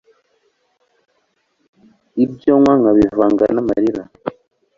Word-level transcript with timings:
ibyo 2.23 2.51
nywa 2.59 2.73
nkabivanga 2.79 3.43
n’amarira 3.53 4.03